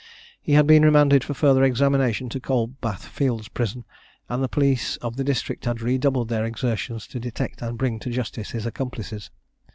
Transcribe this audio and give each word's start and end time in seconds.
He 0.41 0.53
had 0.53 0.65
been 0.65 0.81
remanded 0.83 1.23
for 1.23 1.35
further 1.35 1.63
examination 1.63 2.27
to 2.29 2.39
Cold 2.39 2.81
Bath 2.81 3.05
Fields 3.05 3.47
Prison, 3.49 3.85
and 4.29 4.41
the 4.43 4.49
police 4.49 4.97
of 4.97 5.15
the 5.15 5.23
district 5.23 5.65
had 5.65 5.79
redoubled 5.79 6.27
their 6.29 6.43
exertions 6.43 7.05
to 7.05 7.19
detect 7.19 7.61
and 7.61 7.77
bring 7.77 7.99
to 7.99 8.09
justice 8.09 8.49
his 8.49 8.65
accomplices. 8.65 9.29